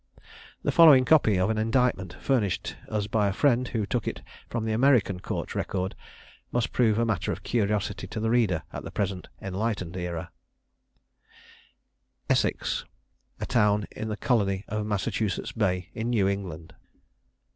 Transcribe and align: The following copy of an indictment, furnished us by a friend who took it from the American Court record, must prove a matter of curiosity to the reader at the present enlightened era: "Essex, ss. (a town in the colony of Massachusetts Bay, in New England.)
The 0.63 0.71
following 0.71 1.05
copy 1.05 1.37
of 1.37 1.51
an 1.51 1.59
indictment, 1.59 2.13
furnished 2.19 2.75
us 2.89 3.05
by 3.05 3.27
a 3.27 3.31
friend 3.31 3.67
who 3.67 3.85
took 3.85 4.07
it 4.07 4.23
from 4.49 4.65
the 4.65 4.71
American 4.71 5.19
Court 5.19 5.53
record, 5.53 5.93
must 6.51 6.71
prove 6.73 6.97
a 6.97 7.05
matter 7.05 7.31
of 7.31 7.43
curiosity 7.43 8.07
to 8.07 8.19
the 8.19 8.31
reader 8.31 8.63
at 8.73 8.83
the 8.83 8.89
present 8.89 9.27
enlightened 9.39 9.95
era: 9.95 10.31
"Essex, 12.31 12.79
ss. 12.79 12.85
(a 13.41 13.45
town 13.45 13.85
in 13.91 14.07
the 14.07 14.17
colony 14.17 14.65
of 14.67 14.87
Massachusetts 14.87 15.51
Bay, 15.51 15.91
in 15.93 16.09
New 16.09 16.27
England.) 16.27 16.73